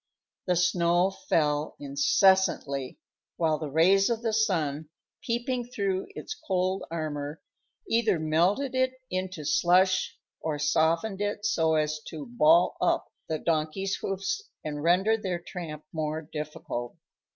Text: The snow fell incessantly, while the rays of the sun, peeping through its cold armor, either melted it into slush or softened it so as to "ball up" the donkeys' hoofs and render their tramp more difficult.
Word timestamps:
The 0.47 0.55
snow 0.55 1.11
fell 1.11 1.75
incessantly, 1.79 2.97
while 3.37 3.59
the 3.59 3.69
rays 3.69 4.09
of 4.09 4.23
the 4.23 4.33
sun, 4.33 4.89
peeping 5.21 5.65
through 5.69 6.07
its 6.15 6.33
cold 6.33 6.83
armor, 6.89 7.39
either 7.87 8.17
melted 8.17 8.73
it 8.73 8.93
into 9.11 9.45
slush 9.45 10.17
or 10.39 10.57
softened 10.57 11.21
it 11.21 11.45
so 11.45 11.75
as 11.75 12.01
to 12.07 12.25
"ball 12.25 12.77
up" 12.81 13.11
the 13.29 13.37
donkeys' 13.37 13.97
hoofs 13.97 14.41
and 14.63 14.81
render 14.81 15.17
their 15.17 15.37
tramp 15.37 15.85
more 15.93 16.23
difficult. 16.23 16.95